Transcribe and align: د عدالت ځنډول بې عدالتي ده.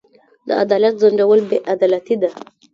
د 0.47 0.49
عدالت 0.63 0.93
ځنډول 1.01 1.39
بې 1.49 1.57
عدالتي 1.73 2.15
ده. 2.21 2.29